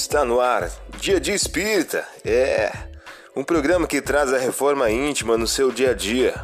Está 0.00 0.24
no 0.24 0.40
ar, 0.40 0.70
Dia 1.00 1.18
de 1.18 1.32
Espírita. 1.32 2.06
É 2.24 2.70
um 3.34 3.42
programa 3.42 3.84
que 3.84 4.00
traz 4.00 4.32
a 4.32 4.38
reforma 4.38 4.88
íntima 4.88 5.36
no 5.36 5.44
seu 5.44 5.72
dia 5.72 5.90
a 5.90 5.92
dia. 5.92 6.34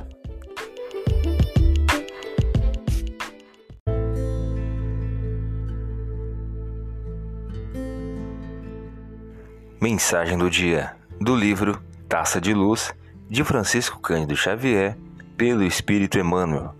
Mensagem 9.80 10.36
do 10.36 10.50
dia 10.50 10.96
do 11.20 11.36
livro 11.36 11.80
Taça 12.08 12.40
de 12.40 12.52
Luz 12.52 12.92
de 13.30 13.44
Francisco 13.44 14.00
Cândido 14.00 14.36
Xavier, 14.36 14.98
pelo 15.36 15.62
Espírito 15.62 16.18
Emmanuel. 16.18 16.74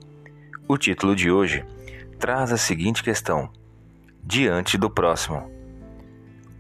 O 0.67 0.77
título 0.77 1.15
de 1.15 1.31
hoje 1.31 1.65
traz 2.19 2.51
a 2.51 2.57
seguinte 2.57 3.01
questão: 3.01 3.49
Diante 4.25 4.77
do 4.77 4.91
próximo. 4.91 5.64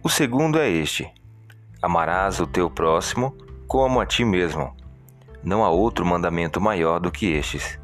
O 0.04 0.08
segundo 0.10 0.58
é 0.58 0.68
este: 0.68 1.10
Amarás 1.80 2.38
o 2.38 2.46
teu 2.46 2.68
próximo 2.68 3.34
como 3.66 4.02
a 4.02 4.04
ti 4.04 4.22
mesmo. 4.22 4.76
Não 5.42 5.64
há 5.64 5.70
outro 5.70 6.04
mandamento 6.04 6.60
maior 6.60 7.00
do 7.00 7.10
que 7.10 7.32
estes. 7.32 7.80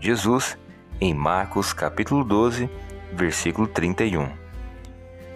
Jesus, 0.00 0.58
em 1.00 1.14
Marcos 1.14 1.72
capítulo 1.72 2.24
12, 2.24 2.68
versículo 3.12 3.68
31. 3.68 4.28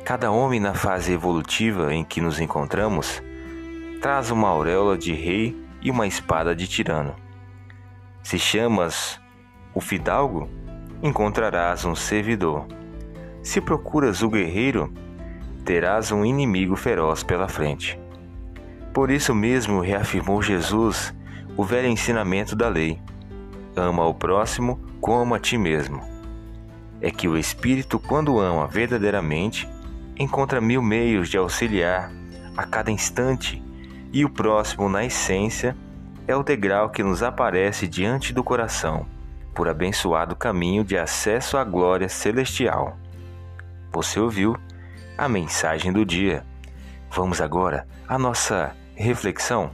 Cada 0.05 0.33
homem 0.33 0.59
na 0.59 0.75
fase 0.75 1.12
evolutiva 1.12 1.95
em 1.95 2.03
que 2.03 2.20
nos 2.20 2.41
encontramos 2.41 3.23
traz 4.03 4.29
uma 4.29 4.48
auréola 4.48 4.98
de 4.98 5.12
rei 5.12 5.56
e 5.81 5.93
uma 5.93 6.09
espada 6.09 6.56
de 6.56 6.67
tirano. 6.67 7.15
Se 8.25 8.37
chamas 8.37 9.20
o 9.73 9.81
fidalgo, 9.81 10.51
encontrarás 11.01 11.84
um 11.84 11.95
servidor. 11.95 12.67
Se 13.45 13.61
procuras 13.61 14.23
o 14.23 14.29
guerreiro, 14.29 14.93
terás 15.66 16.12
um 16.12 16.25
inimigo 16.25 16.77
feroz 16.77 17.25
pela 17.25 17.48
frente. 17.48 17.98
Por 18.95 19.11
isso 19.11 19.34
mesmo 19.34 19.81
reafirmou 19.81 20.41
Jesus 20.41 21.12
o 21.56 21.64
velho 21.64 21.89
ensinamento 21.89 22.55
da 22.55 22.69
lei: 22.69 23.00
ama 23.75 24.06
o 24.06 24.14
próximo 24.14 24.81
como 25.00 25.34
a 25.34 25.41
ti 25.41 25.59
mesmo. 25.59 26.00
É 27.00 27.11
que 27.11 27.28
o 27.28 27.37
espírito, 27.37 27.98
quando 27.98 28.39
ama 28.39 28.67
verdadeiramente, 28.69 29.69
encontra 30.17 30.61
mil 30.61 30.81
meios 30.81 31.28
de 31.28 31.37
auxiliar 31.37 32.12
a 32.56 32.64
cada 32.64 32.91
instante, 32.91 33.62
e 34.12 34.25
o 34.25 34.31
próximo, 34.31 34.89
na 34.89 35.05
essência, 35.05 35.77
é 36.28 36.34
o 36.34 36.44
degrau 36.44 36.91
que 36.91 37.03
nos 37.03 37.22
aparece 37.22 37.87
diante 37.87 38.33
do 38.33 38.42
coração, 38.42 39.05
por 39.55 39.69
abençoado 39.69 40.34
caminho 40.34 40.84
de 40.84 40.97
acesso 40.97 41.59
à 41.59 41.64
glória 41.64 42.09
celestial. 42.09 42.97
Você 43.92 44.19
ouviu 44.19 44.56
a 45.17 45.28
mensagem 45.28 45.92
do 45.92 46.05
dia. 46.05 46.45
Vamos 47.11 47.41
agora 47.41 47.86
à 48.06 48.19
nossa 48.19 48.77
reflexão. 48.95 49.70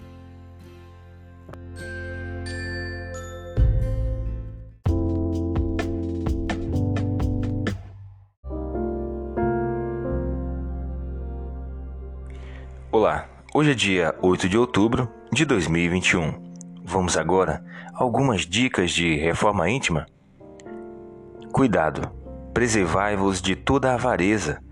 Olá, 12.91 13.27
hoje 13.53 13.73
é 13.73 13.75
dia 13.75 14.15
8 14.23 14.49
de 14.49 14.57
outubro 14.57 15.09
de 15.33 15.45
2021. 15.45 16.53
Vamos 16.85 17.17
agora 17.17 17.65
a 17.93 18.03
algumas 18.03 18.43
dicas 18.43 18.93
de 18.93 19.17
reforma 19.17 19.69
íntima? 19.69 20.07
Cuidado, 21.51 22.13
preservai-vos 22.55 23.43
de 23.43 23.57
toda 23.57 23.95
avareza 23.95 24.63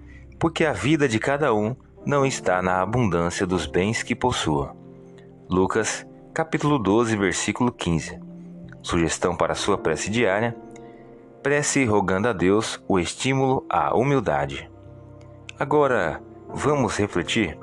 porque 0.41 0.65
a 0.65 0.73
vida 0.73 1.07
de 1.07 1.19
cada 1.19 1.53
um 1.55 1.77
não 2.05 2.25
está 2.25 2.63
na 2.63 2.81
abundância 2.81 3.47
dos 3.47 3.67
bens 3.67 4.03
que 4.03 4.15
possua. 4.15 4.75
Lucas, 5.51 6.07
capítulo 6.33 6.79
12, 6.79 7.15
versículo 7.15 7.71
15. 7.71 8.19
Sugestão 8.83 9.37
para 9.37 9.55
sua 9.55 9.77
prece 9.77 10.11
diária: 10.11 10.57
prece 11.43 11.85
rogando 11.85 12.27
a 12.27 12.33
Deus 12.33 12.83
o 12.89 12.99
estímulo 12.99 13.67
à 13.69 13.95
humildade. 13.95 14.71
Agora, 15.59 16.23
vamos 16.49 16.97
refletir? 16.97 17.59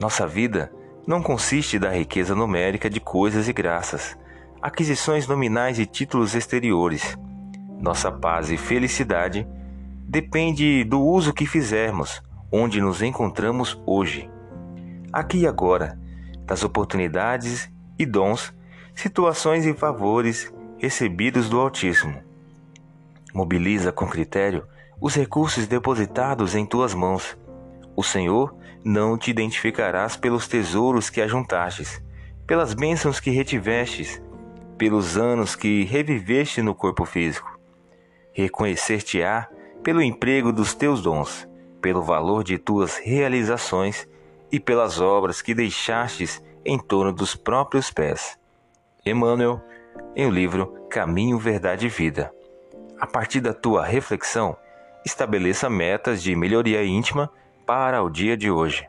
Nossa 0.00 0.26
vida 0.26 0.72
não 1.06 1.22
consiste 1.22 1.78
da 1.78 1.90
riqueza 1.90 2.34
numérica 2.34 2.88
de 2.88 2.98
coisas 2.98 3.46
e 3.46 3.52
graças, 3.52 4.16
aquisições 4.62 5.28
nominais 5.28 5.78
e 5.78 5.84
títulos 5.84 6.34
exteriores. 6.34 7.14
Nossa 7.78 8.10
paz 8.10 8.50
e 8.50 8.56
felicidade 8.56 9.46
depende 10.06 10.84
do 10.84 11.00
uso 11.00 11.32
que 11.32 11.46
fizermos, 11.46 12.22
onde 12.52 12.80
nos 12.80 13.02
encontramos 13.02 13.80
hoje. 13.86 14.30
Aqui 15.12 15.38
e 15.38 15.46
agora, 15.46 15.98
das 16.46 16.62
oportunidades 16.62 17.70
e 17.98 18.04
dons, 18.04 18.54
situações 18.94 19.66
e 19.66 19.74
favores 19.74 20.52
recebidos 20.78 21.48
do 21.48 21.58
Altíssimo. 21.58 22.22
Mobiliza 23.32 23.90
com 23.90 24.06
critério 24.06 24.66
os 25.00 25.14
recursos 25.14 25.66
depositados 25.66 26.54
em 26.54 26.64
tuas 26.64 26.94
mãos. 26.94 27.36
O 27.96 28.02
Senhor 28.02 28.56
não 28.84 29.18
te 29.18 29.30
identificarás 29.30 30.16
pelos 30.16 30.46
tesouros 30.46 31.10
que 31.10 31.20
ajuntastes, 31.20 32.02
pelas 32.46 32.74
bênçãos 32.74 33.18
que 33.18 33.30
retivestes, 33.30 34.22
pelos 34.76 35.16
anos 35.16 35.56
que 35.56 35.84
reviveste 35.84 36.62
no 36.62 36.74
corpo 36.74 37.04
físico. 37.04 37.58
Reconhecer-te-á 38.32 39.48
pelo 39.84 40.00
emprego 40.00 40.50
dos 40.50 40.74
teus 40.74 41.02
dons, 41.02 41.46
pelo 41.82 42.02
valor 42.02 42.42
de 42.42 42.56
tuas 42.56 42.96
realizações 42.96 44.08
e 44.50 44.58
pelas 44.58 44.98
obras 44.98 45.42
que 45.42 45.54
deixastes 45.54 46.42
em 46.64 46.78
torno 46.78 47.12
dos 47.12 47.36
próprios 47.36 47.90
pés. 47.90 48.38
Emmanuel, 49.04 49.60
em 50.16 50.26
o 50.26 50.30
livro 50.30 50.68
Caminho, 50.88 51.38
Verdade 51.38 51.86
e 51.86 51.90
Vida. 51.90 52.32
A 52.98 53.06
partir 53.06 53.42
da 53.42 53.52
tua 53.52 53.84
reflexão, 53.84 54.56
estabeleça 55.04 55.68
metas 55.68 56.22
de 56.22 56.34
melhoria 56.34 56.82
íntima 56.82 57.30
para 57.66 58.02
o 58.02 58.08
dia 58.08 58.38
de 58.38 58.50
hoje. 58.50 58.88